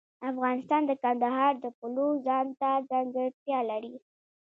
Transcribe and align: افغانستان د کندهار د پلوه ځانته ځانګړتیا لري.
افغانستان 0.31 0.81
د 0.87 0.91
کندهار 1.03 1.53
د 1.63 1.65
پلوه 1.77 2.11
ځانته 2.27 2.69
ځانګړتیا 2.89 3.59
لري. 3.71 3.95